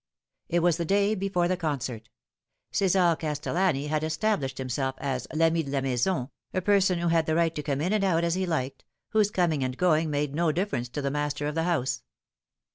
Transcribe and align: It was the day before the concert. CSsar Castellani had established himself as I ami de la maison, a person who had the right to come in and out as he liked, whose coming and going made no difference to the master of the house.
It 0.49 0.61
was 0.63 0.77
the 0.77 0.83
day 0.83 1.13
before 1.13 1.47
the 1.47 1.55
concert. 1.55 2.09
CSsar 2.73 3.19
Castellani 3.19 3.85
had 3.85 4.03
established 4.03 4.57
himself 4.57 4.95
as 4.97 5.27
I 5.31 5.39
ami 5.43 5.61
de 5.61 5.69
la 5.69 5.81
maison, 5.81 6.31
a 6.55 6.59
person 6.61 6.97
who 6.97 7.09
had 7.09 7.27
the 7.27 7.35
right 7.35 7.53
to 7.53 7.61
come 7.61 7.81
in 7.81 7.93
and 7.93 8.03
out 8.03 8.23
as 8.23 8.33
he 8.33 8.47
liked, 8.47 8.83
whose 9.09 9.29
coming 9.29 9.63
and 9.63 9.77
going 9.77 10.09
made 10.09 10.33
no 10.33 10.51
difference 10.51 10.89
to 10.89 11.03
the 11.03 11.11
master 11.11 11.45
of 11.45 11.53
the 11.53 11.65
house. 11.65 12.01